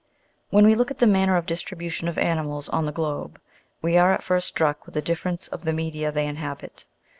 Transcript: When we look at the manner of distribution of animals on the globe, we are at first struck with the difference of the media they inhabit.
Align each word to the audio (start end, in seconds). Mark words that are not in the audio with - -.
When 0.49 0.65
we 0.65 0.73
look 0.73 0.89
at 0.89 0.97
the 0.97 1.05
manner 1.05 1.37
of 1.37 1.45
distribution 1.45 2.07
of 2.07 2.17
animals 2.17 2.67
on 2.69 2.87
the 2.87 2.91
globe, 2.91 3.39
we 3.83 3.99
are 3.99 4.11
at 4.15 4.23
first 4.23 4.47
struck 4.47 4.87
with 4.87 4.95
the 4.95 4.99
difference 5.03 5.47
of 5.49 5.63
the 5.63 5.73
media 5.73 6.11
they 6.11 6.25
inhabit. 6.25 6.85